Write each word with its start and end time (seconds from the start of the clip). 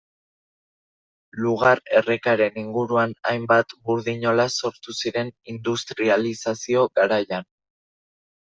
Lugar 1.41 1.81
errekaren 1.99 2.57
inguruan 2.61 3.13
hainbat 3.33 3.75
burdinola 3.91 4.49
sortu 4.63 4.97
ziren 5.03 5.31
industrializazio 5.55 6.89
garaian. 7.03 7.51